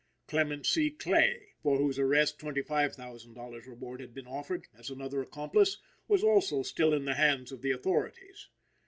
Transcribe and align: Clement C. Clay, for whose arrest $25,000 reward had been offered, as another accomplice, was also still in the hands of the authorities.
Clement 0.25 0.65
C. 0.65 0.89
Clay, 0.89 1.49
for 1.61 1.77
whose 1.77 1.99
arrest 1.99 2.39
$25,000 2.39 3.67
reward 3.67 3.99
had 4.01 4.15
been 4.15 4.25
offered, 4.25 4.65
as 4.75 4.89
another 4.89 5.21
accomplice, 5.21 5.77
was 6.07 6.23
also 6.23 6.63
still 6.63 6.91
in 6.91 7.05
the 7.05 7.13
hands 7.13 7.51
of 7.51 7.61
the 7.61 7.69
authorities. 7.69 8.47